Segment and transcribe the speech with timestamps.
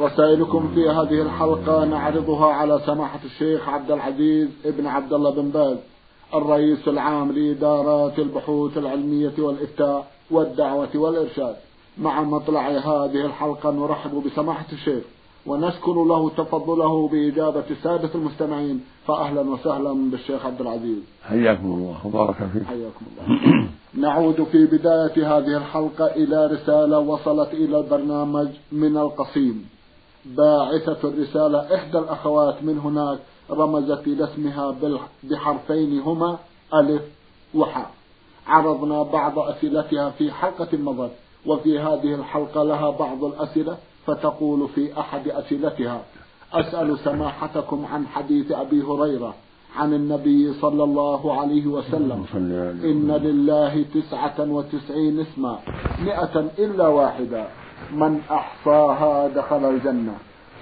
[0.00, 5.76] رسائلكم في هذه الحلقة نعرضها على سماحة الشيخ عبد العزيز ابن عبد الله بن باز
[6.34, 11.56] الرئيس العام لإدارات البحوث العلمية والإفتاء والدعوة والإرشاد.
[11.98, 15.04] مع مطلع هذه الحلقة نرحب بسماحة الشيخ
[15.46, 20.98] ونشكر له تفضله بإجابة السادة المستمعين فأهلا وسهلا بالشيخ عبد العزيز.
[21.22, 23.68] حياكم الله وبارك فيك حياكم الله.
[24.08, 29.75] نعود في بداية هذه الحلقة إلى رسالة وصلت إلى البرنامج من القصيم.
[30.26, 33.18] باعثة الرسالة إحدى الأخوات من هناك
[33.50, 34.74] رمزت إلى اسمها
[35.24, 36.38] بحرفين هما
[36.74, 37.02] ألف
[37.54, 37.90] وحاء.
[38.46, 41.10] عرضنا بعض أسئلتها في حلقة مضت
[41.46, 46.02] وفي هذه الحلقة لها بعض الأسئلة فتقول في أحد أسئلتها
[46.52, 49.34] أسأل سماحتكم عن حديث أبي هريرة
[49.76, 52.24] عن النبي صلى الله عليه وسلم
[52.84, 55.58] إن لله تسعة وتسعين اسما
[56.02, 57.46] مئة إلا واحدة.
[57.92, 60.16] من أحصاها دخل الجنة.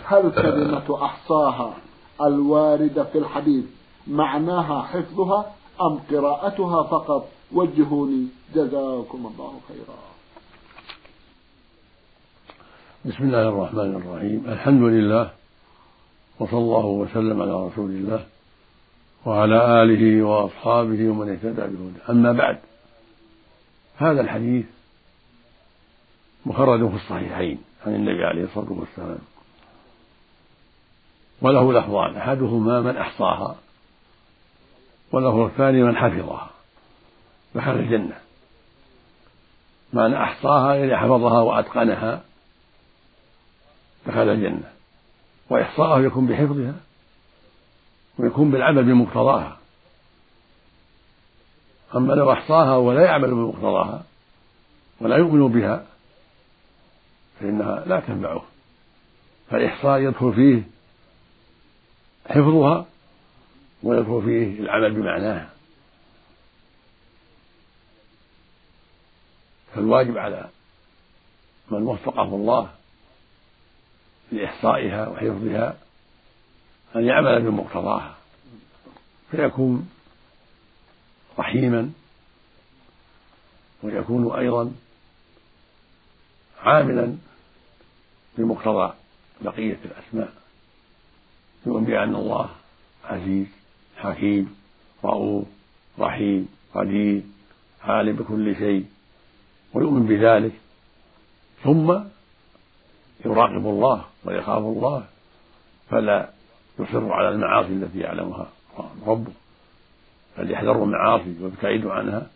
[0.05, 1.75] هل كلمة أحصاها
[2.23, 3.65] الواردة في الحديث
[4.07, 8.27] معناها حفظها أم قراءتها فقط؟ وجهوني.
[8.55, 9.98] جزاكم الله خيرا.
[13.05, 14.45] بسم الله الرحمن الرحيم.
[14.48, 15.31] الحمد لله
[16.41, 18.25] وصلى الله وسلم على رسول الله
[19.27, 22.11] وعلى آله وأصحابه ومن اهتدى بهداه.
[22.11, 22.59] أما بعد
[23.97, 24.65] هذا الحديث
[26.47, 29.19] مخرج في الصحيحين عن النبي عليه الصلاة والسلام.
[31.42, 33.56] وله لفظان أحدهما من أحصاها
[35.12, 36.51] واللفظ الثاني من حفظها
[37.55, 38.17] دخل الجنة.
[39.92, 42.23] من أحصاها يعني حفظها وأتقنها
[44.07, 44.73] دخل الجنة.
[45.51, 46.74] وإحصاءه يكون بحفظها
[48.18, 49.57] ويكون بالعمل بمقتضاها.
[51.97, 54.02] أما لو أحصاها ولا يعمل بمقتضاها
[55.01, 55.93] ولا يؤمن بها
[57.40, 58.45] فإنها لا تنفعه.
[59.50, 60.62] فالإحصاء يدخل فيه
[62.27, 62.86] حفظها
[63.83, 65.50] ويدخل فيه العمل بمعناها.
[69.74, 70.48] فالواجب على
[71.70, 72.70] من وفقه الله
[74.33, 75.77] لإحصائها وحفظها
[76.96, 78.14] أن يعمل بمقتضاها
[79.30, 79.90] فيكون
[81.39, 81.92] رحيما
[83.83, 84.73] ويكون أيضا
[86.64, 87.17] عاملا
[88.39, 88.92] بمقتضى
[89.41, 90.33] بقية الأسماء
[91.67, 92.48] يؤمن بأن الله
[93.05, 93.47] عزيز
[93.97, 94.57] حكيم
[95.05, 95.47] رؤوف
[95.98, 97.23] رحيم قدير
[97.83, 98.86] عالم بكل شيء
[99.74, 100.53] ويؤمن بذلك.
[101.64, 101.98] ثم
[103.24, 105.05] يراقب الله ويخاف الله
[105.91, 106.30] فلا
[106.79, 108.48] يصر على المعاصي التي يعلمها
[109.07, 109.33] ربه
[110.39, 112.27] بل يحذر المعاصي ويبتعد عنها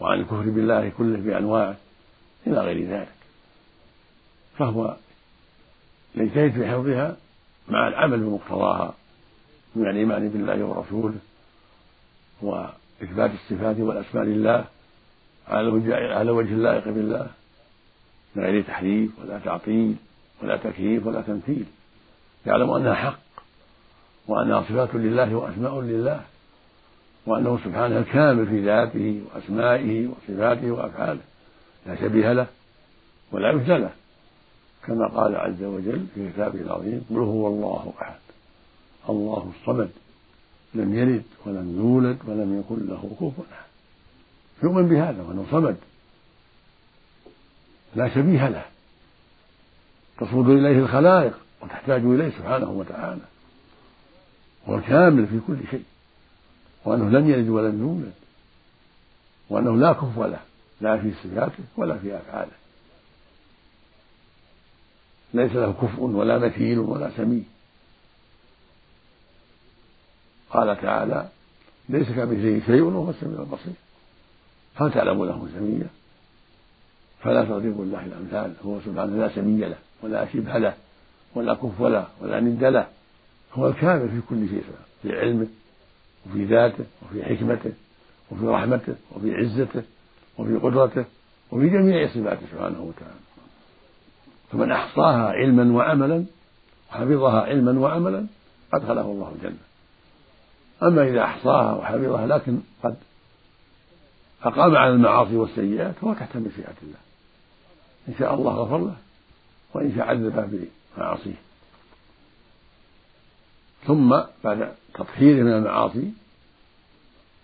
[0.00, 1.76] وعن الكفر بالله كله بأنواعه
[2.46, 3.17] إلى غير ذلك.
[4.58, 4.96] فهو
[6.14, 7.16] يجتهد في حفظها
[7.68, 8.94] مع العمل بمقتضاها
[9.76, 11.18] من الإيمان بالله ورسوله
[12.42, 14.64] وإثبات الصفات والأسماء لله
[15.48, 17.26] على وجه اللائق بالله
[18.34, 19.96] من غير تحريف ولا تعطيل
[20.42, 21.64] ولا تكييف ولا تمثيل.
[22.46, 23.18] يعلم أنها حق
[24.28, 26.20] وأنها صفات لله وأسماء لله
[27.26, 31.20] وأنه سبحانه الكامل في ذاته وأسمائه وصفاته وأفعاله
[31.86, 32.46] لا شبيه له
[33.32, 33.90] ولا مثل له.
[34.88, 38.18] كما قال عز وجل في كتابه العظيم قل هو الله أحد.
[39.08, 39.90] الله الصمد.
[40.74, 43.68] لم يلد ولم يولد ولم يكن له كفوا أحد.
[44.62, 45.76] يؤمن بهذا وانه صمد
[47.96, 48.64] لا شبيه له.
[50.20, 53.22] تصمد إليه الخلائق وتحتاج إليه سبحانه وتعالى.
[54.68, 55.84] هو الكامل في كل شيء.
[56.84, 58.12] وأنه لم يلد ولم يولد.
[59.50, 60.40] وأنه لا كفو له.
[60.80, 62.52] لا في صفاته ولا في أفعاله.
[65.34, 67.42] ليس له كفء ولا مثيل ولا سمي
[70.50, 71.28] قال تعالى
[71.88, 73.72] ليس كمثله شيء وهو السميع البصير.
[74.74, 75.86] هل تعلم له سميا
[77.20, 78.54] فلا تضربوا الله الأمثال.
[78.64, 80.74] هو سبحانه لا سمي له ولا شبه له
[81.34, 82.86] ولا كف له ولا ند له.
[83.52, 84.64] هو الكامل في كل شيء
[85.02, 85.46] في علمه
[86.26, 87.72] وفي ذاته وفي حكمته
[88.30, 89.82] وفي رحمته وفي عزته
[90.38, 91.04] وفي قدرته
[91.50, 93.27] وفي جميع صفاته سبحانه وتعالى.
[94.52, 96.24] فمن أحصاها علما وعملا
[96.90, 98.26] وحفظها علما وعملا
[98.72, 99.58] أدخله الله الجنة.
[100.82, 102.96] أما إذا أحصاها وحفظها لكن قد
[104.42, 106.98] أقام على المعاصي والسيئات فهو تحت مشيئة الله.
[108.08, 108.96] إن شاء الله غفر له
[109.74, 111.34] وإن شاء عذبه بمعاصيه.
[113.86, 116.12] ثم بعد تطهيره من المعاصي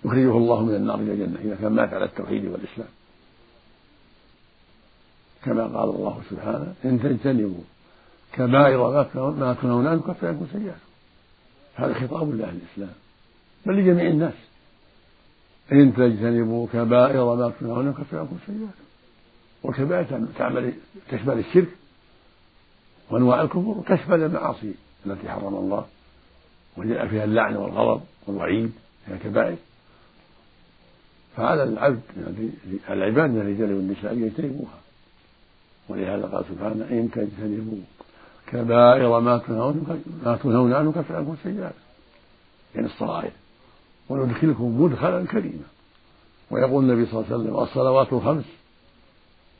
[0.04, 2.88] يخرجه الله من النار إلى الجنة إذا كان مات على التوحيد والإسلام.
[5.44, 7.64] كما قال الله سبحانه إن تجتنبوا
[8.32, 8.90] كبائر
[9.30, 10.76] ما تنهون عنه كفر عنكم سيئات
[11.74, 12.94] هذا خطاب لأهل الإسلام
[13.66, 14.34] بل لجميع الناس.
[15.72, 18.74] إن تجتنبوا كبائر ما تنهون عنه كفر عنكم سيئات
[19.62, 20.72] والكبائر تعمل
[21.10, 21.68] تشمل الشرك
[23.10, 24.74] وأنواع الكفر وتشمل المعاصي
[25.06, 25.86] التي حرم الله
[26.76, 28.72] وجاء فيها اللعن والغضب والوعيد
[29.06, 29.56] هي كبائر.
[31.36, 32.00] فعلى العبد
[32.90, 34.83] العباد من الرجال والنساء ان يجتنبوها.
[35.88, 37.78] ولهذا قال سبحانه إن تجتنبوا
[38.46, 41.74] كبائر ما تنهون ما تنهون عنه كفر عنكم سيئات
[42.74, 43.32] يعني الصغائر.
[44.08, 45.64] وندخلكم مدخلا كريما.
[46.50, 48.44] ويقول النبي صلى الله عليه وسلم الصلوات الخمس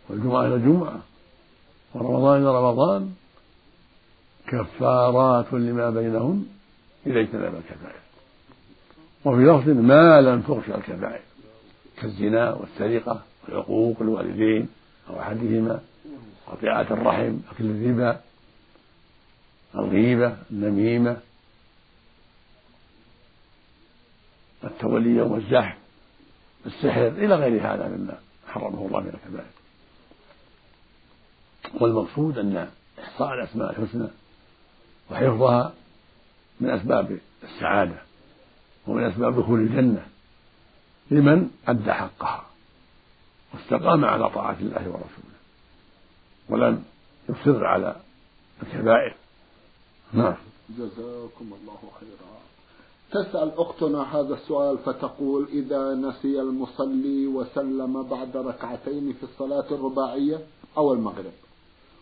[0.09, 0.99] والجمعة إلى الجمعة
[1.95, 3.13] ورمضان إلى رمضان
[4.47, 6.47] كفارات لما بينهن
[7.07, 8.05] إذا اجتنب الكبائر.
[9.25, 11.23] وفي لفظ ما لم تغشى الكبائر
[12.01, 14.69] كالزنا والسرقة والعقوق الوالدين
[15.11, 15.81] أو أحدهما.
[16.47, 18.21] قطيعة الرحم أكل الربا
[19.75, 21.17] الغيبة النميمة
[24.65, 25.77] التولي يوم الزحف
[26.67, 28.19] السحر إلى غير هذا مما
[28.49, 29.51] حرمه الله من الكبائر.
[31.81, 32.69] والمقصود أن
[32.99, 34.09] إحصاء الأسماء الحسنى
[35.11, 35.73] وحفظها
[36.61, 38.03] من أسباب السعادة
[38.87, 40.07] ومن أسباب دخول الجنة
[41.11, 42.47] لمن أدى حقها
[43.55, 45.34] واستقام على طاعة الله ورسوله.
[46.49, 46.85] ولم
[47.29, 47.97] يصر على
[48.63, 49.17] الكبائر.
[50.13, 50.37] نعم.
[50.71, 52.35] جزاكم الله خيرا.
[53.15, 60.41] تسأل أختنا هذا السؤال فتقول إذا نسي المصلي وسلم بعد ركعتين في الصلاة الرباعية
[60.77, 61.33] أو المغرب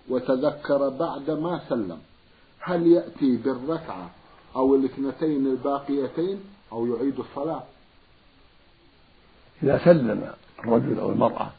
[0.08, 1.98] وتذكر بعد ما سلم
[2.58, 4.10] هل يأتي بالركعة
[4.56, 6.40] أو الاثنتين الباقيتين
[6.72, 7.62] أو يعيد الصلاة؟
[9.62, 11.50] إذا سلم الرجل أو المرأة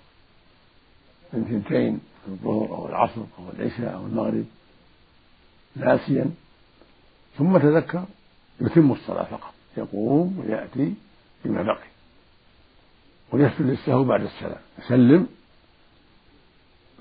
[1.33, 4.45] من ثنتين الظهر أو العصر أو العشاء أو المغرب
[5.75, 6.31] ناسيا.
[7.37, 8.03] ثم تذكر
[8.61, 10.93] يتم الصلاة فقط يقوم ويأتي
[11.45, 11.87] بما بقي
[13.31, 15.27] ويسجد للسهو بعد السلام يسلم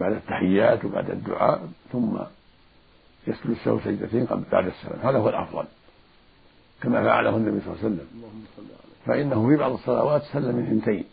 [0.00, 2.19] بعد التحيات وبعد الدعاء ثم
[3.26, 5.00] يسجد السهو سجدتين قبل بعد السلام.
[5.00, 5.64] هذا هو الأفضل
[6.82, 8.06] كما فعله النبي صلى الله عليه وسلم.
[9.06, 11.05] فإنه في بعض الصلوات سلم من اثنتين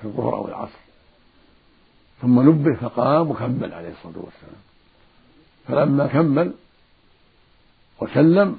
[0.00, 0.78] في الظهر أو العصر.
[2.22, 4.62] ثم نبه فقام وكمل عليه الصلاة والسلام.
[5.68, 6.54] فلما كمل
[8.00, 8.58] وسلم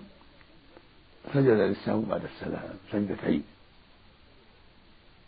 [1.33, 3.43] سجد للسهو بعد السلام سجدتين.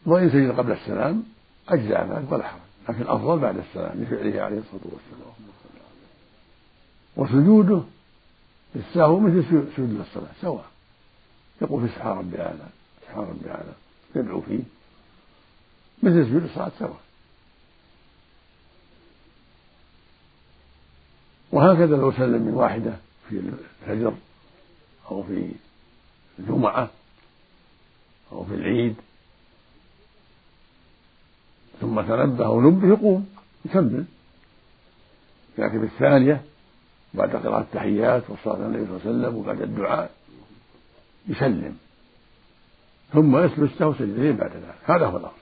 [0.06, 1.24] وإن سجد قبل السلام
[1.69, 2.59] أجزاء ذلك ولا حرج
[2.89, 5.33] لكن الأفضل بعد السلام لفعله عليه الصلاة والسلام.
[7.18, 7.81] وسجوده
[8.75, 9.44] للسهو مثل
[9.75, 10.65] سجود الصلاة سواء
[11.62, 12.68] يقول في سبحان ربي الأعلى
[13.01, 13.74] سبحان ربي الأعلى
[14.15, 14.63] يدعو فيه.
[16.03, 17.00] مثل سجود الصلاة سواء.
[21.53, 22.94] وهكذا لو سلم من واحدة
[23.29, 23.41] في
[23.88, 24.13] الفجر
[25.11, 25.51] أو في
[26.39, 26.89] الجمعة
[28.31, 28.95] أو في العيد.
[31.81, 33.30] ثم تنبه ونبه يقوم
[33.66, 34.06] يكمل.
[35.57, 36.42] يأتي بالثانية
[37.13, 40.11] بعد قراءة التحيات والصلاة على النبي صلى الله عليه وسلم وبعد الدعاء
[41.28, 41.78] يسلم.
[43.13, 44.75] ثم يسجد السهو سجدتين بعد ذلك.
[44.83, 45.37] هذا هو الأفضل.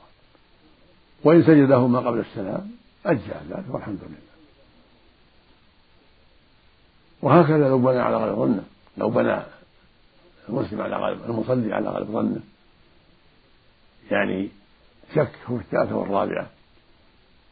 [1.24, 2.71] وإن سجدهما قبل السلام
[3.05, 4.30] أجزاء ذلك والحمد لله.
[7.21, 8.63] وهكذا لو بنى على غير ظنه.
[8.97, 9.41] لو بنى
[10.49, 12.39] المسلم على غالب المصلي على غالب ظنه.
[14.11, 14.49] يعني
[15.15, 16.49] شك في الثالثة والرابعة.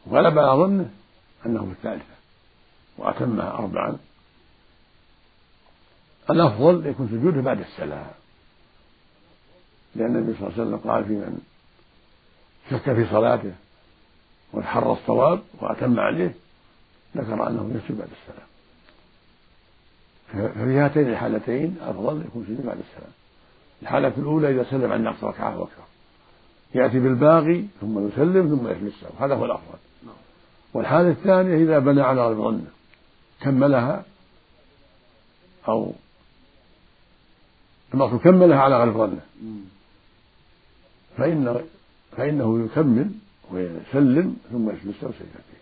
[0.06, 0.90] وغلب على ظنه
[1.46, 2.14] أنه في الثالثة.
[2.98, 3.96] وأتمها أربعا.
[6.30, 8.10] الأفضل يكون سجوده بعد السلام.
[9.94, 11.38] لأن النبي صلى الله عليه وسلم قال في من
[12.70, 13.52] شك في صلاته
[14.52, 16.34] وتحرى الصواب وأتم عليه
[17.16, 18.48] ذكر أنه يسجد بعد السلام.
[20.32, 23.12] ففي هاتين الحالتين أفضل يكون سجود بعد السلام.
[23.82, 25.82] الحالة الأولى إذا سلم عن نقص ركعة وأكثر
[26.74, 29.78] يأتي بالباقي ثم يسلم ثم يجلس هذا هو الأفضل.
[30.74, 32.70] والحالة الثانية إذا بنى على غير ظنه
[33.40, 34.04] كملها
[35.68, 35.92] أو
[37.94, 39.20] المقصود كملها على غير ظنه
[41.16, 41.64] فإن
[42.16, 43.10] فإنه يكمل
[43.50, 45.60] ويسلم ثم يجلس سجدتين.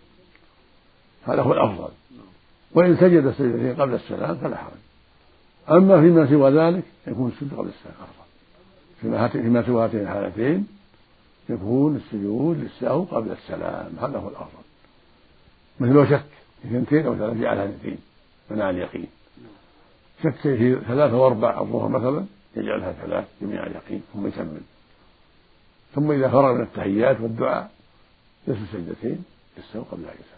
[1.25, 1.91] هذا هو الأفضل.
[2.75, 4.79] وإن سجد سجدتين قبل السلام فلا حرج.
[5.71, 10.67] أما فيما سوى ذلك يكون السجود قبل السلام أفضل فيما سوى هاتين الحالتين
[11.49, 14.63] يكون السجود للسهو قبل السلام هذا هو الأفضل.
[15.81, 16.25] مثل شك
[16.65, 17.99] اثنتين أو ثلاثة جعلها اثنتين
[18.51, 19.07] منع اليقين
[20.23, 22.25] شك في ثلاثة وأربع الظهر مثلا
[22.57, 24.61] يجعلها ثلاث جميع اليقين ثم يكمل.
[25.95, 27.71] ثم إذا فرغ من التحيات والدعاء
[28.49, 29.25] يسجد سجدتين
[29.59, 30.38] يستوى قبل أن يسلم.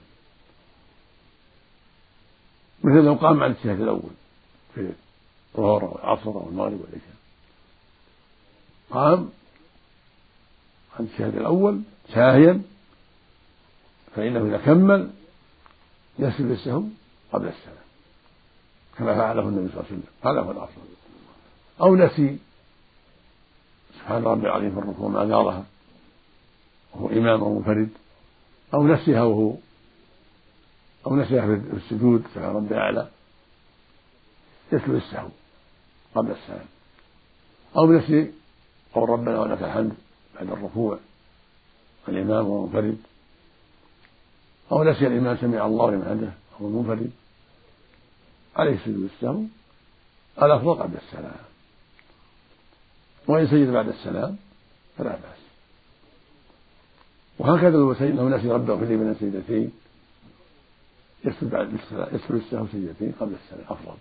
[2.84, 4.10] مثل لو قام عن الشهادة الأول
[4.74, 4.92] في
[5.58, 7.14] الظهر أو العصر أو المغرب والعشاء.
[8.90, 9.30] قام
[10.98, 11.80] عن الشهادة الأول
[12.14, 12.62] ساهيا
[14.16, 15.10] فإنه إذا كمل
[16.18, 16.82] يسجد السهو
[17.32, 17.76] قبل السلام
[18.98, 20.02] كما فعله النبي صلى الله عليه وسلم.
[20.24, 20.82] هذا هو الأفضل
[21.80, 22.38] أو نسي.
[23.98, 25.64] سبحان ربي العظيم في الركوع ما قالها
[26.94, 27.88] وهو إمام أو منفرد
[28.74, 29.54] أو نسيها وهو
[31.06, 33.08] أو نسيها في السجود سبحان ربي الأعلى
[34.72, 35.28] يتلو السهو
[36.14, 36.66] قبل السلام.
[37.76, 38.32] أو نسي
[38.94, 39.92] قول ربنا ولك الحمد
[40.34, 40.98] بعد الركوع.
[42.08, 42.98] الإمام وهو منفرد.
[44.72, 47.10] أو نسي الإمام سمع الله لمن عنده أو المنفرد
[48.56, 49.42] عليه سجود السهو.
[50.42, 51.32] الأفضل قبل السلام.
[53.26, 54.36] وإن سجد بعد السلام
[54.98, 55.40] فلا بأس.
[57.38, 59.72] وهكذا لو لو نسي ربه في من السجدتين
[61.24, 61.72] يسجد بعد
[62.12, 63.96] يسجد السهو سجدتين قبل السلام أفضل.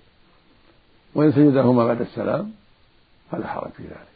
[1.15, 2.51] وإن سجدهما بعد السلام
[3.31, 4.09] فلا حرج في ذلك.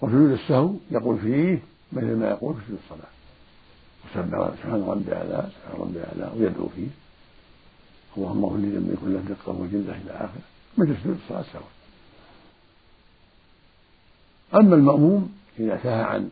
[0.00, 3.08] وسجود السهو يقول فيه مثل ما يقول في سجود الصلاة
[4.56, 6.88] سبحان ربي أعلى سبحان ربي أعلى ويدعو فيه.
[8.16, 10.42] اللهم اغفر لي ذنبي كله دقه وجلده إلى آخره.
[10.78, 11.70] مثل سجود الصلاة سواء
[14.54, 16.30] أما المأموم إذا سهى عن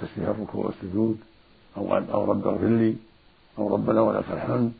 [0.00, 1.20] تسبيح الركوع والسجود
[1.76, 2.96] أو أو رب اغفر لي
[3.58, 4.72] أو ربنا ولك الحمد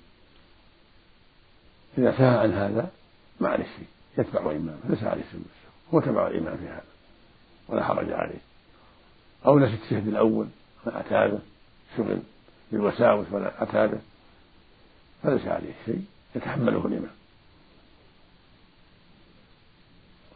[1.99, 2.91] إذا سهى عن هذا
[3.41, 3.87] ما عليه شيء
[4.19, 5.47] يتبع إمامه ليس عليه سجود
[5.95, 6.85] هو تبع الإمام في هذا
[7.69, 8.39] ولا حرج عليه.
[9.47, 10.47] أو نسي التشهد الأول
[10.87, 11.39] ما اتى به
[11.97, 12.19] شغل
[12.73, 13.99] بالوساوس ولا اتى به
[15.23, 16.05] فليس عليه شيء
[16.37, 17.15] يتحمله الإمام.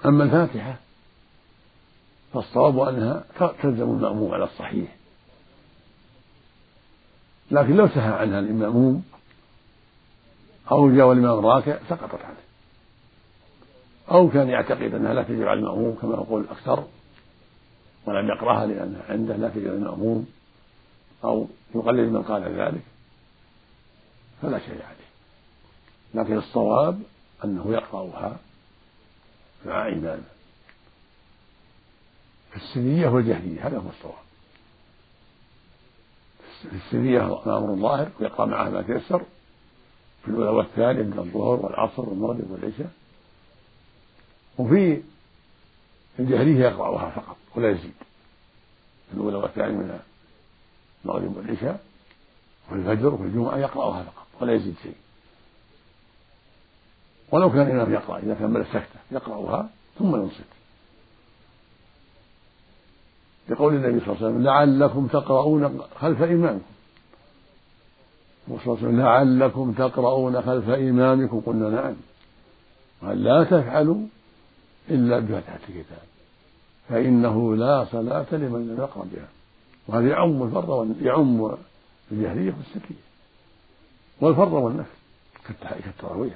[0.06, 0.78] أما الفاتحة
[2.34, 3.24] فالصواب أنها
[3.62, 4.96] تلزم المأموم على الصحيح.
[7.50, 9.04] لكن لو سهى عنها المأموم
[10.72, 12.36] أو جاء الإمام راكع سقطت عنه.
[14.10, 16.84] أو كان يعتقد أنها لا تجب على المأموم كما يقول الأكثر
[18.06, 20.26] ولم يقرأها لأنها عنده لا تجب على المأموم
[21.24, 22.82] أو يقلد من قال ذلك
[24.42, 25.10] فلا شيء عليه.
[26.14, 27.02] لكن الصواب
[27.44, 28.36] أنه يقرأها
[29.66, 30.39] مع إمامه
[32.50, 34.14] في السرية والجهرية هذا هو الصواب.
[36.70, 39.22] في السرية أمر ظاهر ويقرأ معها ما تيسر
[40.22, 42.90] في الأولى والثانية من الظهر والعصر والمغرب والعشاء.
[44.58, 45.02] وفي
[46.18, 47.94] الجهرية يقرأها فقط ولا يزيد.
[49.08, 50.00] في الأولى والثانية من
[51.04, 51.84] المغرب والعشاء
[52.66, 54.96] وفي الفجر وفي الجمعة يقرأها فقط ولا يزيد شيء.
[57.30, 60.59] ولو كان الإمام يقرأ إذا كمل السكتة يقرأها ثم ينصت.
[63.50, 66.64] لقول النبي صلى الله عليه وسلم لعلكم تقرؤون خلف إمامكم
[68.48, 71.94] وصلى لعلكم تقرؤون خلف إمامكم قلنا نعم.
[73.02, 74.06] قال لا تفعلوا
[74.90, 76.02] إلا بفتحة الكتاب.
[76.88, 79.28] فإنه لا صلاة لمن لم يقرأ بها.
[79.88, 81.54] وهذا يعم الفرض يعم
[82.12, 83.02] الجهرية والسكية
[84.20, 84.90] والفرض والنفل
[85.84, 86.34] كالتراويح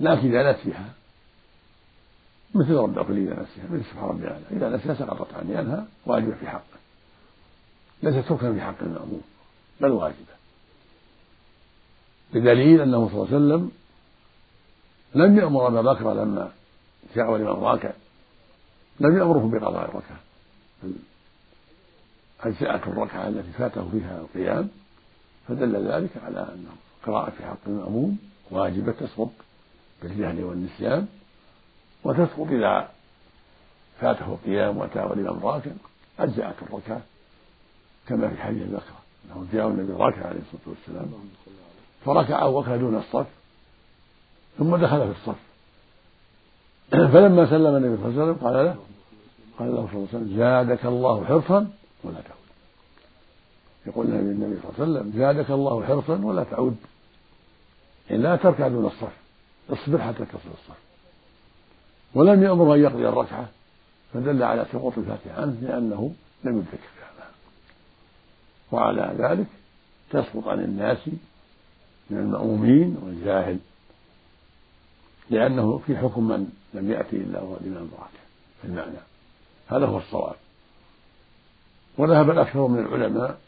[0.00, 0.88] لكن إذا نسيها
[2.54, 6.34] مثل رب اغفر إذا نسيها مثل سبحان ربي الأعلى إذا نسيها سقطت عنه لأنها واجبة
[6.34, 6.78] في حقه.
[8.02, 9.22] ليست ركنا في حق المأموم
[9.80, 10.32] بل واجبة
[12.34, 13.70] بدليل أنه صلى الله عليه وسلم
[15.14, 16.52] لم يأمر أبا بكر لما
[17.16, 17.90] جاء الإمام راكع
[19.00, 20.20] لم يأمره بقضاء الركعة.
[22.40, 24.68] أجزأته الركعة التي فاته فيها القيام
[25.48, 26.66] فدل ذلك على أن
[27.00, 28.18] القراءة في حق المأموم
[28.50, 29.32] واجبة تسقط
[30.02, 31.06] بالجهل والنسيان.
[32.04, 32.88] وتسقط إذا
[34.00, 35.70] فاته القيام وأتاه الإمام راكع
[36.18, 37.00] أجزأت الركعة
[38.08, 38.92] كما في حديث بكر
[39.24, 41.12] أنه جاء النبي راكع عليه الصلاة والسلام
[42.04, 43.26] فركع بكر دون الصف
[44.58, 45.38] ثم دخل في الصف.
[47.12, 48.76] فلما سلم النبي صلى الله عليه وسلم قال له
[49.58, 51.70] قال له صلى الله عليه وسلم زادك الله حرصا
[52.04, 52.42] ولا تعود.
[53.86, 56.76] يقول النبي صلى الله عليه وسلم زادك الله حرصا ولا تعود.
[58.10, 59.12] يعني لا تركع دون الصف
[59.70, 60.91] اصبر حتى تصل الصف.
[62.14, 63.48] ولم يأمر أن يقضي الركعة
[64.14, 66.14] فدل على سقوط الفاتحة عنه لأنه
[66.44, 67.02] لم يدرك فيها
[68.72, 69.46] وعلى ذلك
[70.10, 70.98] تسقط عن الناس
[72.10, 73.58] من المأمومين والجاهل
[75.30, 78.22] لأنه في حكم من لم يأتي إلا هو الإمام الراتب
[78.62, 78.98] في المعنى.
[79.68, 80.34] هذا هو الصواب.
[81.98, 83.38] وذهب الأكثر من العلماء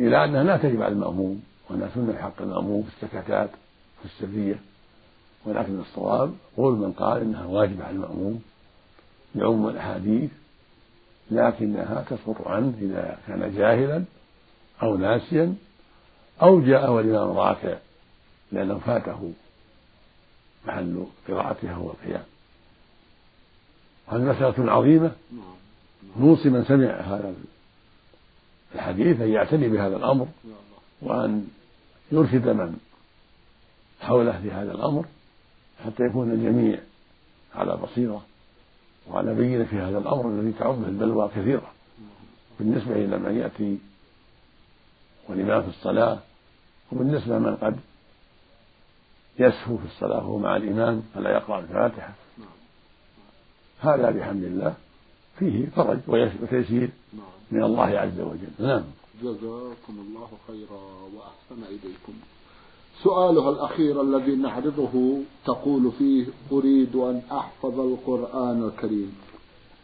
[0.00, 3.50] إلى أنها لا تجب على المأموم وأنها سنة حق المأموم في السكتات
[4.02, 4.58] في السرية.
[5.46, 8.42] ولكن الصواب قول من قال إنها واجبة على المأموم
[9.34, 10.30] لعموم الأحاديث
[11.30, 14.04] لكنها تسقط عنه إذا كان جاهلا
[14.82, 15.54] أو ناسيا
[16.42, 17.76] أو جاء والإمام راكع
[18.52, 19.32] لأنه فاته
[20.66, 22.24] محل قراءتها هو القيام
[24.08, 25.12] هذه مسألة عظيمة.
[26.16, 27.34] نوصي من سمع هذا
[28.74, 30.28] الحديث أن يعتني بهذا الأمر
[31.02, 31.48] وأن
[32.12, 32.76] يرشد من
[34.00, 35.04] حوله في هذا الأمر.
[35.86, 36.80] حتى يكون الجميع
[37.54, 38.22] على بصيرة
[39.10, 41.72] وعلى بينة في هذا الأمر الذي تعمه البلوى كثيرة.
[42.58, 43.78] بالنسبة إلى من يأتي
[45.28, 46.18] والإمام في الصلاة
[46.92, 47.76] وبالنسبة من قد
[49.38, 52.14] يسهو في الصلاة وهو مع الإمام فلا يقرأ الفاتحة.
[53.80, 54.74] هذا بحمد الله
[55.38, 55.98] فيه فرج
[56.42, 56.90] وتيسير
[57.50, 58.50] من الله عز وجل.
[58.58, 58.84] نعم.
[59.22, 60.82] جزاكم الله خيرا
[61.14, 62.12] وأحسن إليكم.
[63.02, 69.16] سؤالها الأخير الذي نعرضه تقول فيه أريد أن أحفظ القرآن الكريم.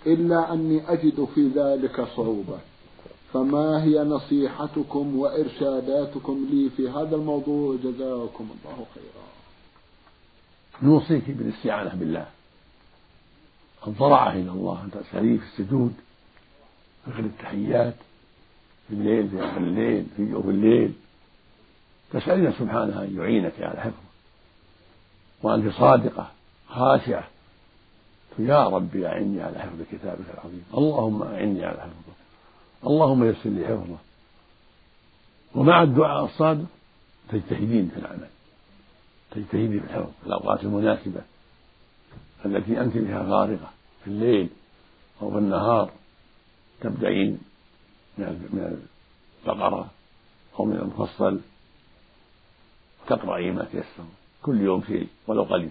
[0.07, 2.59] إلا أني أجد في ذلك صعوبة.
[3.33, 9.29] فما هي نصيحتكم وإرشاداتكم لي في هذا الموضوع؟ جزاكم الله خيرا.
[10.83, 12.27] نوصيك بالاستعانة بالله.
[13.87, 15.93] الضرعة إلى الله أن تسأليه في السجود
[17.05, 17.95] في التحيات
[18.89, 20.93] في الليل في آخر الليل في جوف الليل.
[22.13, 24.09] تسألين سبحانه أن يعينك على حفظه
[25.43, 26.31] وأنت صادقة
[26.69, 27.29] خاشعة.
[28.39, 30.65] يا ربي أعني على حفظ كتابك العظيم.
[30.75, 32.15] اللهم أعني على حفظه
[32.87, 33.97] اللهم يسر لي حفظه
[35.55, 36.67] ومع الدعاء الصادق
[37.29, 38.29] تجتهدين في العمل.
[39.31, 41.21] تجتهدي في الحفظ في الأوقات المناسبة
[42.45, 43.71] التي أنت بها غارقة
[44.05, 44.49] في الليل
[45.23, 45.91] أو في النهار
[46.81, 47.39] تبدأين
[48.19, 48.79] من
[49.47, 49.91] البقرة
[50.59, 51.41] أو من المفصل.
[53.09, 54.05] تقرأي ما تيسر.
[54.43, 55.71] كل يوم شيء ولو قليل.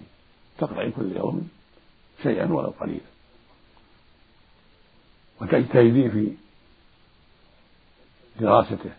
[0.58, 1.48] تقرأي كل يوم
[2.22, 3.00] شيئا ولو قليلا.
[5.40, 6.32] وتجتهدي في
[8.40, 8.90] دراسته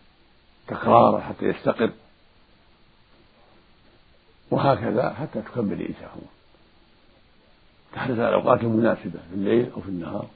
[0.68, 1.92] تكراره حتى يستقر.
[4.52, 6.30] وهكذا حتى تكملي إن شاء الله.
[7.94, 10.28] تحرص على الأوقات المناسبة في الليل أو في النهار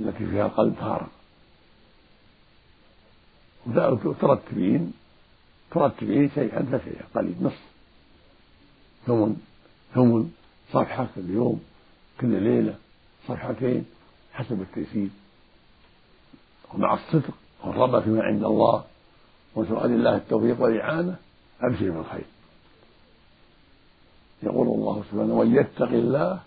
[0.00, 1.06] التي فيها القلب فارغ.
[4.04, 4.92] وترتبين
[5.70, 7.62] ترتبين شيئا فشيئا قليل نصف.
[9.06, 9.36] ثمن
[9.94, 10.30] ثمن
[10.72, 11.60] صفحة كل يوم
[12.20, 12.74] كل ليلة
[13.28, 13.84] صفحتين
[14.32, 15.08] حسب التيسير.
[16.74, 18.84] ومع الصدق والرغبة فيما عند الله
[19.54, 21.16] وسؤال الله التوفيق والإعانة
[21.60, 22.24] أبشر بالخير.
[24.42, 26.40] يقول الله سبحانه ومن يتق الله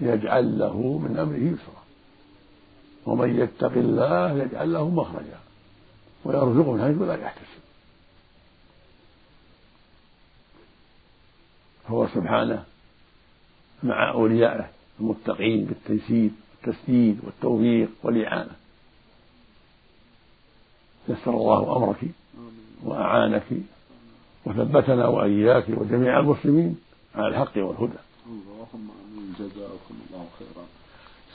[0.00, 1.84] يجعل له من أمره يسرا
[3.06, 5.38] ومن يتق الله يجعل له مخرجا
[6.24, 7.63] ويرزقه من حيث لا يحتسب.
[11.88, 12.64] فهو سبحانه
[13.82, 14.68] مع أوليائه
[15.00, 16.30] المتقين بالتيسير
[16.66, 18.56] والتسديد والتوفيق والإعانة.
[21.08, 22.04] يسر الله أمرك
[22.82, 23.46] وأعانك
[24.44, 26.76] وثبتنا وإياك وجميع المسلمين
[27.14, 27.98] على الحق والهدى.
[28.26, 29.34] اللهم آمين.
[29.38, 30.66] جزاكم الله خيرا.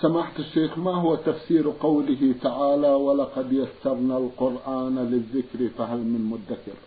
[0.01, 6.77] سماحة الشيخ ما هو تفسير قوله تعالى ولقد يسرنا القرآن للذكر فهل من مدكر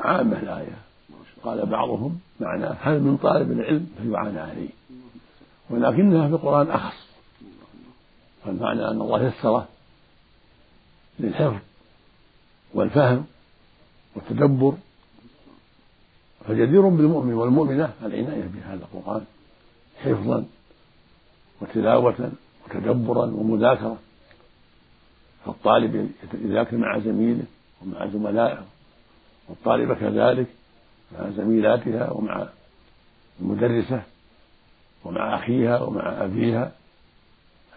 [0.00, 0.78] عامة الآية.
[1.46, 4.68] قال بعضهم معناه هل من طالب العلم؟ فيعان عليه
[5.70, 7.06] ولكنها في القرآن أخص.
[8.44, 9.68] فالمعنى أن الله يسره
[11.20, 11.60] للحفظ
[12.74, 13.24] والفهم
[14.16, 14.74] والتدبر.
[16.48, 19.24] فجدير بالمؤمن والمؤمنة العناية بهذا القرآن
[20.02, 20.44] حفظا
[21.60, 22.30] وتلاوة
[22.66, 23.98] وتدبرا ومذاكرة.
[25.44, 27.44] فالطالب يذاكر مع زميله
[27.82, 28.64] ومع زملائه
[29.48, 30.46] والطالبة كذلك
[31.12, 32.48] مع زميلاتها ومع
[33.40, 34.02] المدرسة
[35.04, 36.72] ومع أخيها ومع أبيها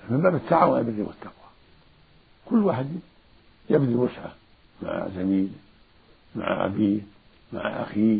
[0.10, 1.50] من باب التعاون على البر والتقوى.
[2.46, 3.00] كل واحد
[3.70, 4.34] يبذل وسعه
[4.82, 5.50] مع زميله
[6.36, 7.02] مع أبيه
[7.54, 8.20] مع أخيه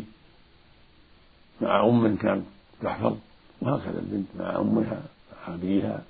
[1.60, 2.44] مع أم كان
[2.82, 3.16] تحفظ
[3.60, 6.02] وهكذا البنت مع أمها مع أبيها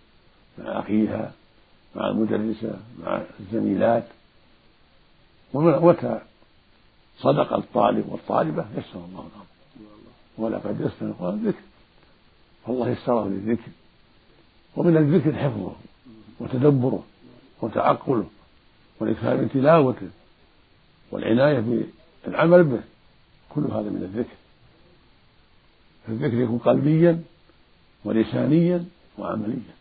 [0.58, 1.32] مع أخيها
[1.96, 4.04] مع المدرسة مع الزميلات.
[5.52, 6.20] ومتى
[7.20, 9.46] صدق الطالب والطالبة يسر الله الأمر.
[10.38, 11.62] ولقد يسر القرآن الذكر.
[12.66, 13.70] فالله يسره للذكر.
[14.76, 15.72] ومن الذكر حفظه
[16.40, 17.04] وتدبره
[17.62, 18.26] وتعقله
[19.00, 20.08] والإكثار من تلاوته
[21.10, 21.84] والعناية
[22.26, 22.80] العمل به.
[23.48, 24.36] كل هذا من الذكر.
[26.08, 27.22] الذكر يكون قلبيا
[28.04, 28.84] ولسانيا
[29.18, 29.74] وعمليا.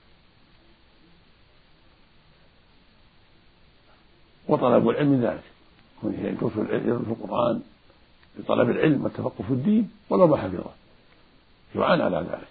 [4.48, 5.49] وطلب العلم ذلك.
[6.04, 7.62] يدرس يدرس القرآن
[8.40, 10.72] لطلب العلم والتفقه في الدين ولو ما حفظه.
[11.76, 12.48] يعان على ذلك.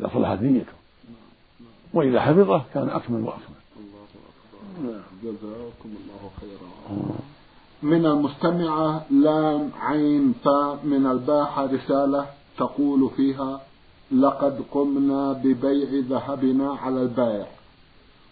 [0.00, 0.72] إذا صلحت نيته.
[1.94, 3.56] وإذا حفظه كان أكمل وأكمل.
[4.82, 6.68] نعم جزاكم الله خيرا.
[7.82, 12.26] من المستمعة لام عين فاء من الباحة رسالة
[12.58, 13.60] تقول فيها
[14.12, 17.46] لقد قمنا ببيع ذهبنا على البائع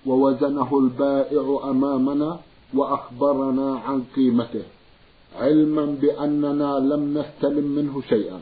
[0.07, 2.41] ووزنه البائع أمامنا
[2.75, 4.63] وأخبرنا عن قيمته
[5.41, 8.41] علما بأننا لم نستلم منه شيئا.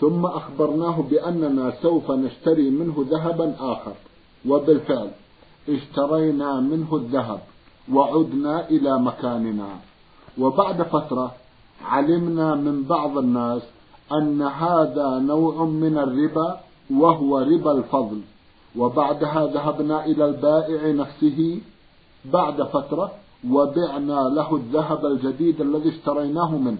[0.00, 3.92] ثم أخبرناه بأننا سوف نشتري منه ذهبا آخر.
[4.48, 5.10] وبالفعل
[5.68, 7.40] اشترينا منه الذهب
[7.92, 9.68] وعدنا إلى مكاننا.
[10.38, 11.34] وبعد فترة
[11.84, 13.62] علمنا من بعض الناس
[14.12, 18.20] أن هذا نوع من الربا وهو ربا الفضل.
[18.76, 21.60] وبعدها ذهبنا إلى البائع نفسه.
[22.24, 23.12] بعد فترة
[23.48, 26.78] وبعنا له الذهب الجديد الذي اشتريناه منه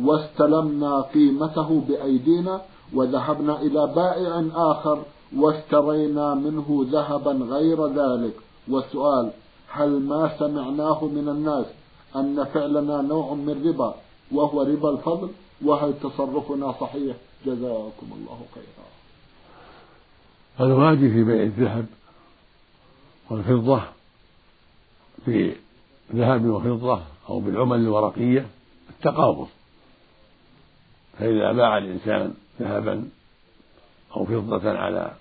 [0.00, 2.62] واستلمنا قيمته بأيدينا
[2.94, 5.02] وذهبنا إلى بائع آخر
[5.36, 8.34] واشترينا منه ذهبا غير ذلك.
[8.68, 9.30] والسؤال
[9.68, 11.66] هل ما سمعناه من الناس
[12.16, 13.94] أن فعلنا نوع من ربا
[14.32, 15.28] وهو ربا الفضل؟
[15.64, 18.86] وهل تصرفنا صحيح؟ جزاكم الله خيرا.
[20.60, 21.86] الواجب في بيع الذهب
[23.30, 23.82] والفضة
[25.24, 25.54] في
[26.14, 28.46] ذهب وفضة أو بالعمل الورقية
[28.90, 29.48] التقابض.
[31.18, 33.08] فإذا باع الإنسان ذهبا
[34.16, 35.14] أو فضة على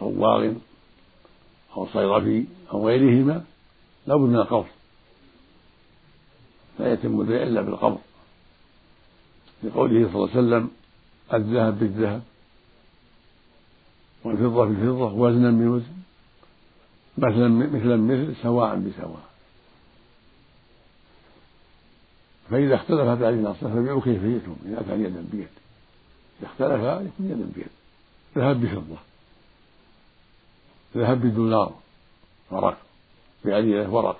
[0.00, 0.52] صواغ
[1.76, 3.44] أو صيرفي أو غيرهما
[4.06, 4.66] لابد من القبض.
[6.78, 7.98] لا يتم البيع إلا بالقبض.
[9.62, 10.70] لقوله صلى الله عليه وسلم
[11.34, 12.22] الذهب بالذهب
[14.24, 15.92] والفضة بالفضة وزنا بوزن
[17.18, 19.27] مثلا مثلا مثل سواء بسواء.
[22.50, 25.48] فإذا اختلفت هذه الأصناف فبيعوا كيفيتهم إذا كان يدا بيد.
[26.40, 27.68] إذا اختلف يكون يدا بيد.
[28.36, 28.96] ذهب بفضة.
[30.96, 31.74] ذهب بدولار.
[32.50, 32.78] ورق.
[33.44, 34.18] بعديلة ورق.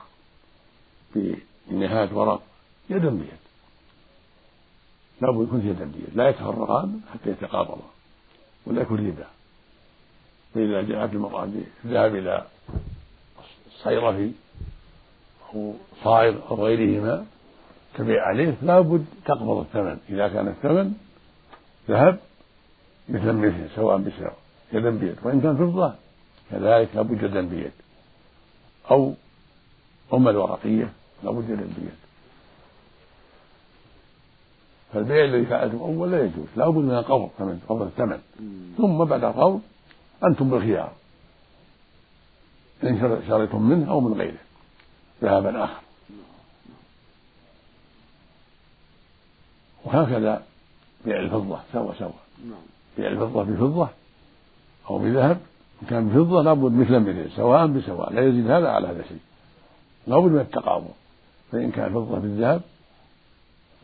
[1.71, 2.43] بنهاية ورق.
[2.91, 3.39] يدا بيد.
[5.21, 6.11] لابد يكون يدا بيد.
[6.15, 7.91] لا يتفرقان حتى يتقابضا
[8.67, 9.27] ولا يكون ربا
[10.55, 11.49] فإذا جاءت المرأة
[11.85, 12.47] بالذهاب إلى
[13.69, 14.33] الصيرفي
[15.55, 17.27] أو صائر أو غيرهما
[17.95, 19.99] تبيع عليه لابد تقبض الثمن.
[20.09, 20.93] إذا كان الثمن
[21.89, 22.19] ذهب
[23.09, 24.37] مثل مثل سواء بسواء
[24.73, 25.17] يدا بيد.
[25.23, 25.95] وإن كان فضة
[26.51, 27.73] كذلك لابد يدا بيد.
[28.91, 29.15] أو
[30.13, 31.99] عمل ورقية لابد يدا بيد.
[34.93, 36.47] فالبيع الذي فعلته أول لا يجوز.
[36.57, 38.21] لابد من القبض ثمن قبض الثمن.
[38.77, 39.61] ثم بعد القبض
[40.25, 40.93] أنتم بالخيار.
[42.85, 44.39] إن شريتم منه أو من غيره.
[45.23, 45.81] ذهبا آخر.
[49.89, 50.43] وهكذا
[51.05, 52.11] بيع الفضة سوا سوا.
[52.45, 52.59] نعم.
[52.99, 53.89] بيع الفضة بفضة
[54.91, 55.39] أو بذهب
[55.83, 59.19] إن كان بفضة لابد مثلا مثل سواء بسواء لا يزيد هذا على هذا شيء.
[60.07, 60.91] لابد من التقابض
[61.53, 62.61] فإن كان فضة بالذهب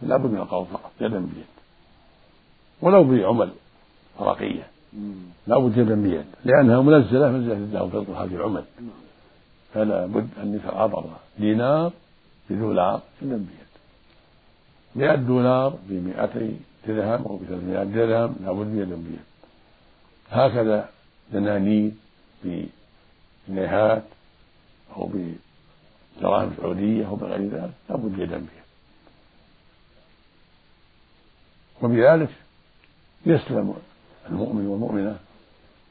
[0.02, 1.44] لابد من القبض فقط يدا بيد.
[2.82, 3.50] ولو بعمل
[4.18, 4.66] ورقية
[5.46, 6.24] لابد يدا بيد.
[6.44, 8.64] لأنها منزلة منزلة الذهب والفضة هذه العمل.
[8.80, 8.88] نعم.
[9.74, 11.04] فلا بد أن يتعاضد
[11.38, 11.92] دينار
[12.50, 13.63] بدولار يدا بيد.
[14.94, 19.24] مئة دولار بمئتي درهم أو بثلاثمائة درهم لابد من بيد
[20.30, 20.88] هكذا
[21.32, 21.92] دنانير
[22.44, 24.02] بجنيهات
[24.96, 28.64] أو بدراهم سعودية أو بغير ذلك لابد يدا بيد
[31.82, 32.30] وبذلك
[33.26, 33.74] يسلم
[34.30, 35.18] المؤمن والمؤمنة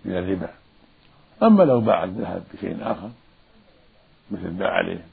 [0.06, 0.50] من الربا.
[1.44, 3.10] أما لو باع الذهب بشيء آخر
[4.32, 5.06] مثل باع عليه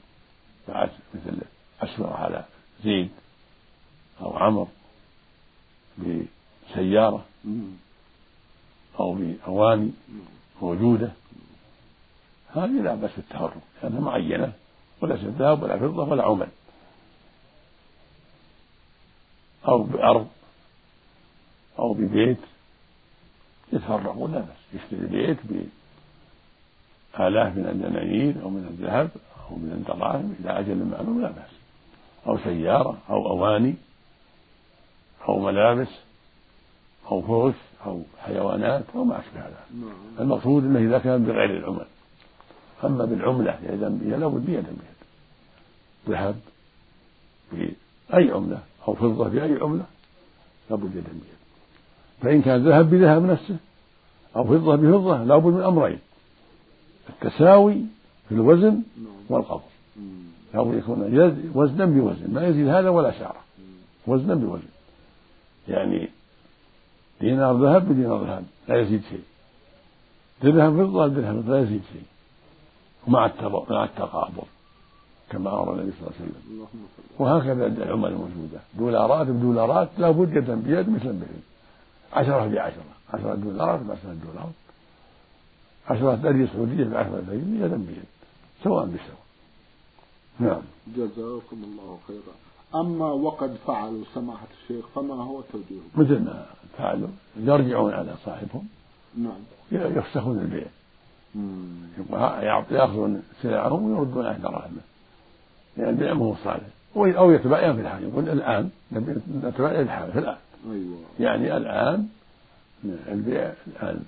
[0.67, 1.37] باع مثل
[1.81, 2.43] أسمر على
[2.83, 3.09] زيد
[4.21, 4.67] أو عمر
[5.97, 7.25] بسيارة
[8.99, 9.91] أو بأواني
[10.61, 11.11] موجودة
[12.55, 14.53] هذه لا بأس بالتهرب لأنها معينة
[15.01, 16.47] وليست ذهب ولا فضة ولا عمل.
[19.67, 20.27] أو بأرض
[21.79, 22.37] أو ببيت
[23.73, 25.37] يتفرقون لا بأس يشتري بيت
[27.13, 29.09] بآلاف من الدنانير أو من الذهب
[29.49, 31.51] أو من الدراهم إلى أجل معلوم لا بأس.
[32.27, 33.75] أو سيارة أو أواني
[35.29, 35.87] أو ملابس
[37.11, 37.55] أو فرش
[37.85, 39.93] أو حيوانات أو ما أشبه ذلك نعم.
[40.19, 41.85] المقصود أنه إذا كان بغير العمل
[42.83, 44.75] أما بالعملة يدا بيد لابد بيد بيد
[46.09, 46.35] ذهب
[47.51, 49.85] بأي عملة أو فضة بأي عملة
[50.69, 51.41] لابد يدا بيد
[52.21, 53.57] فإن كان ذهب بذهب نفسه
[54.35, 55.99] أو فضة بفضة لابد من أمرين.
[57.09, 57.81] التساوي
[58.29, 58.81] في الوزن
[59.29, 59.61] والقبض.
[60.53, 61.01] لابد يكون
[61.55, 63.39] وزنا بوزن ما يزيد هذا ولا شعرة
[64.07, 64.67] وزنا بوزن.
[65.67, 66.09] يعني
[67.21, 69.23] دينار ذهب بدينار ذهب لا يزيد شيء.
[70.43, 72.03] درهم فضة درهم لا يزيد شيء.
[73.07, 73.31] مع
[73.69, 74.47] مع التقابض
[75.29, 76.67] كما أمر النبي صلى الله عليه وسلم.
[77.19, 78.59] وهكذا العمل الموجودة.
[78.73, 81.43] دولارات بدولارات لا بد يدا بيد مثلا بيد
[82.13, 83.35] عشرة بعشرة عشرة.
[83.35, 84.49] دولارات بعشرة دولار
[85.87, 88.03] عشرة دري سعودية بعشرة دري يدا بيد
[88.63, 89.21] سواء بسواء.
[90.39, 90.61] نعم.
[90.97, 92.35] جزاكم الله خيرا.
[92.75, 96.45] أما وقد فعلوا سماحة الشيخ فما هو توجيهه؟ مثل ما
[96.77, 97.07] فعلوا
[97.37, 98.67] يرجعون على صاحبهم.
[99.17, 99.41] نعم.
[99.71, 100.65] يفسخون البيع.
[102.71, 104.81] يأخذون سلعهم ويردون عليه دراهمه
[105.77, 106.63] لأن البيع ما هو صالح.
[106.95, 108.69] أو يتباين في الحال يقول الآن
[109.43, 110.37] نتباين الحال في الآن.
[110.71, 110.97] أيوة.
[111.19, 112.07] يعني الآن
[113.07, 113.99] البيع الآن.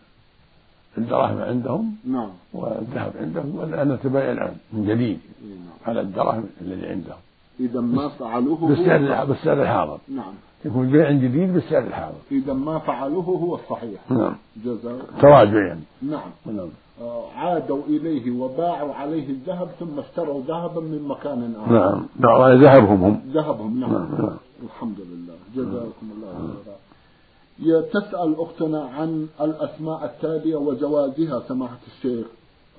[0.98, 2.32] الدراهم عندهم نعم.
[2.54, 4.56] والذهب عندهم والآن نتباين الآن.
[4.74, 5.20] من جديد.
[5.42, 5.78] نعم.
[5.88, 7.20] على الدراهم الذي عندهم.
[7.60, 9.98] إذا ما فعلوه بالسعر بالسعر الحاضر.
[10.08, 10.34] نعم.
[10.66, 12.18] يكون بيع جديد بالسعر الحاضر.
[12.32, 14.36] إذا ما فعلوه هو الصحيح نعم.
[14.66, 15.00] جزاء.
[15.22, 15.82] تراجع يعني.
[16.02, 16.32] نعم.
[16.46, 16.70] نعم.
[17.02, 21.74] آه، عادوا إليه وباعوا عليه الذهب ثم اشتروا ذهبا من مكان آخر.
[21.74, 22.06] نعم.
[22.16, 23.22] باعوا ذهبهم هم.
[23.34, 23.92] ذهبهم نعم.
[23.94, 24.38] نعم نعم.
[24.64, 25.34] الحمد لله.
[25.56, 27.82] جزاكم الله خيرا.
[27.82, 32.28] تسأل أختنا عن الأسماء التالية وجوازها سماحة الشيخ.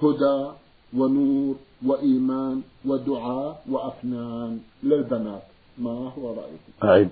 [0.02, 0.50] هدى
[0.96, 1.54] ونور
[1.86, 5.42] وإيمان ودعاء وأفنان للبنات.
[5.78, 7.08] ما هو رأيكم أعد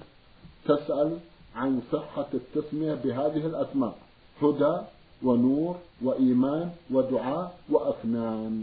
[0.64, 1.18] تسأل
[1.56, 3.94] عن صحة التسمية بهذه الأسماء.
[4.42, 4.76] هدى
[5.22, 8.62] ونور وإيمان ودعاء وأفنان.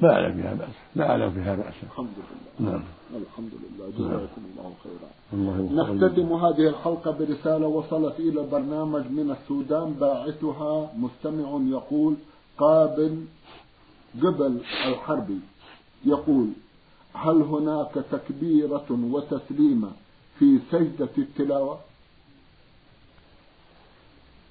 [0.00, 0.74] لا أعلم فيها بأس.
[0.96, 1.74] لا أعلم فيها بأس.
[1.82, 2.70] الحمد لله.
[2.70, 2.82] نعم.
[3.22, 3.90] الحمد لله.
[3.98, 5.10] جزاكم الله خيرا.
[5.32, 12.14] الله نختتم هذه الحلقة برسالة وصلت إلى البرنامج من السودان باعثها مستمع يقول
[12.58, 13.24] قابل
[14.16, 15.38] قبل الحرب
[16.04, 16.48] يقول
[17.14, 19.92] هل هناك تكبيرة وتسليمة
[20.38, 21.78] في سجدة التلاوة؟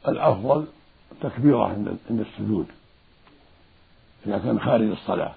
[0.08, 0.66] الأفضل
[1.22, 2.66] تكبيرة عند السجود.
[4.26, 5.36] إذا كان خارج الصلاة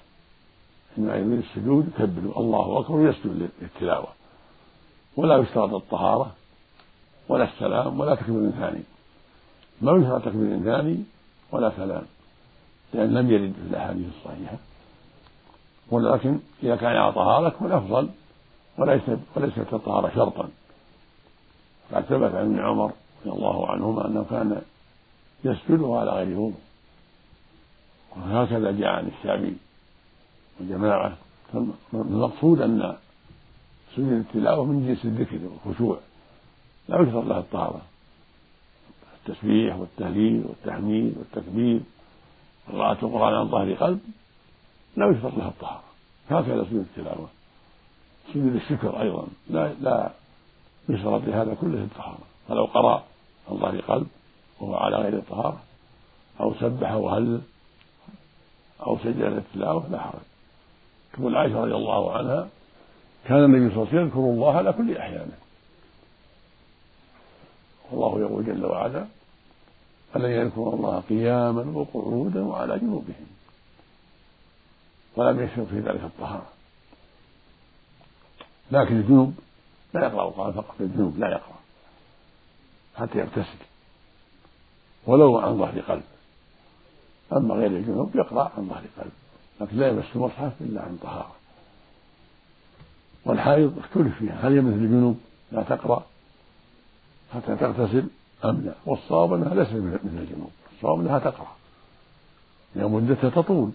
[0.99, 4.09] يريد السجود يكبر الله أكبر ويسجد للتلاوة.
[5.17, 6.35] ولا يشترط الطهارة
[7.29, 8.83] ولا السلام ولا تكبير ثاني.
[9.83, 11.05] ما يشترط تكبير ثاني
[11.53, 12.07] ولا سلام.
[12.95, 14.57] لأن لم يرد في الأحاديث الصحيحة.
[15.91, 18.09] ولكن إذا كان على طهارة يكون أفضل
[18.79, 19.03] وليس
[19.37, 20.49] وليست الطهارة شرطا.
[21.93, 22.93] قد ثبت عن ابن عمر
[23.27, 24.63] رضي الله عنهما أنه كان
[25.45, 26.61] يسجد على غير وضوء.
[28.17, 29.57] وهكذا جاء عن الشعبي
[30.61, 31.17] وجماعة
[31.95, 32.97] المقصود أن
[33.97, 35.99] سجود التلاوة من جنس الذكر والخشوع.
[36.89, 37.83] لا يشترط لها الطهارة.
[39.19, 41.81] التسبيح والتهليل والتحميد والتكبير.
[42.73, 44.01] قراءة القرآن عن ظهر قلب
[44.97, 45.83] لا يشترط لها الطهارة.
[46.31, 47.29] هكذا سجود التلاوة.
[48.33, 49.27] سجود الشكر أيضا.
[49.51, 50.11] لا لا
[50.89, 52.19] يشترط لهذا كله الطهارة.
[52.49, 53.05] فلو قرأ
[53.51, 54.07] عن ظهر قلب
[54.61, 55.61] وهو على غير الطهارة
[56.41, 57.41] أو سبح وهلل
[58.87, 60.23] أو سجد للتلاوة لا حرج.
[61.13, 62.49] تقول عائشة رضي الله عنها
[63.25, 65.39] كان النبي صلى الله عليه وسلم يذكر الله على كل أحيانه.
[67.93, 69.07] والله يقول جل وعلا
[70.15, 73.27] فلن يذكر الله قياما وقعودا وعلى جنوبهم
[75.17, 76.47] ولم يشرك في ذلك الطهارة.
[78.71, 79.35] لكن الجنوب
[79.95, 81.59] لا يقرأ القرآن فقط الجنوب لا يقرأ
[82.97, 83.59] حتى يغتسل
[85.07, 86.03] ولو عن ظهر قلب.
[87.33, 89.13] أما غير الجنوب يقرأ عن ظهر قلب
[89.61, 91.35] لكن لا يمس المصحف إلا عن طهارة.
[93.25, 95.21] والحائض اختلف فيها هل هي مثل الجنوب؟
[95.53, 96.07] لا تقرأ
[97.35, 98.09] حتى تغتسل.
[98.45, 101.57] أم لا والصواب أنها ليست مثل الجنوب الصواب أنها تقرأ
[102.75, 103.71] لأن مدتها تطول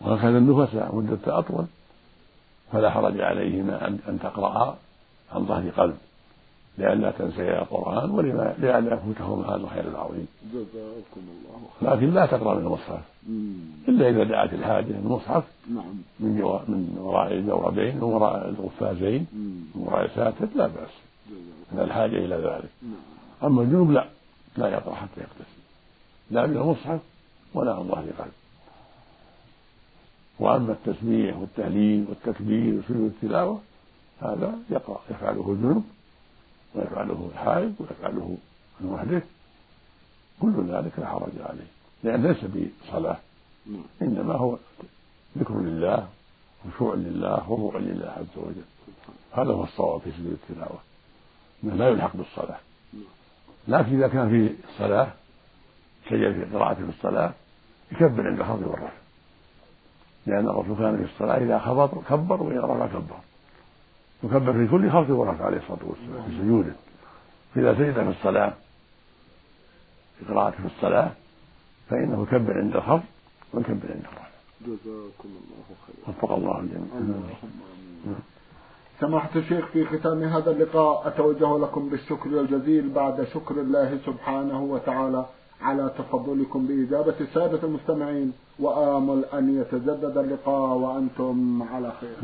[0.00, 1.64] وهكذا النفساء مدتها أطول
[2.72, 4.76] فلا حرج عليهما أن تقرأ
[5.32, 5.96] عن ظهر قلب
[6.78, 10.26] لئلا تنسيا القرآن ولئلا يفوتهما هذا الخير العظيم.
[10.52, 11.94] جزاكم الله.
[11.94, 13.00] لكن لا تقرأ من المصحف.
[13.88, 15.94] إلا إذا دعت الحاجة المصحف نعم.
[16.20, 16.30] من.
[16.68, 19.26] من وراء الجوربين ومن وراء القفازين
[19.74, 20.90] من وراء الساتر لا بأس.
[21.72, 22.70] من الحاجة إلى ذلك.
[22.82, 23.13] نعم.
[23.44, 24.08] أما الجنوب لا
[24.56, 25.60] لا يقرأ حتى يغتسل.
[26.30, 27.00] لا من المصحف
[27.54, 28.32] ولا عن ظهر قلب.
[30.38, 33.60] وأما التسبيح والتهليل والتكبير وسجود التلاوة
[34.20, 35.84] هذا يقرأ يفعله الجنوب
[36.74, 38.36] ويفعله الحائض ويفعله
[38.80, 39.22] المحدث
[40.40, 41.66] كل ذلك لا حرج عليه
[42.02, 43.16] لأن ليس بصلاة.
[44.02, 44.56] إنما هو
[45.38, 46.08] ذكر لله
[46.64, 48.64] خشوع لله وخضوع لله عز وجل
[49.32, 50.78] هذا هو الصواب في سجود التلاوة
[51.64, 52.58] إنه لا يلحق بالصلاة
[53.68, 55.08] لكن إذا كان في الصلاة
[56.08, 57.32] شيء في قراءته في الصلاة
[57.92, 58.92] يكبر عند الخفض والرفع.
[60.26, 63.16] لأن الرسول كان في الصلاة إذا خفض كبر وإذا رفع كبر.
[64.24, 66.72] يكبر في كل خفض ورفع عليه الصلاة والسلام في سجوده.
[67.54, 68.52] فإذا سجد في الصلاة
[70.18, 71.10] في قراءته في الصلاة
[71.90, 73.02] فإنه يكبر عند الخفض
[73.52, 74.28] ويكبر عند الرفع.
[74.60, 76.08] جزاكم الله خيرا.
[76.08, 76.86] وفق الله الجميع.
[79.00, 85.24] سماحة الشيخ في ختام هذا اللقاء أتوجه لكم بالشكر الجزيل بعد شكر الله سبحانه وتعالى
[85.62, 92.16] على تفضلكم بإجابة السادة المستمعين وآمل أن يتجدد اللقاء وأنتم على خير.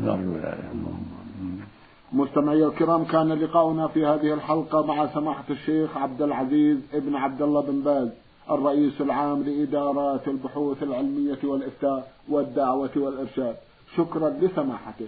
[2.13, 7.61] مستمعي الكرام كان لقاؤنا في هذه الحلقة مع سماحة الشيخ عبد العزيز ابن عبد الله
[7.61, 8.09] بن باز
[8.51, 13.55] الرئيس العام لإدارات البحوث العلمية والإفتاء والدعوة والإرشاد.
[13.97, 15.07] شكرا لسماحته.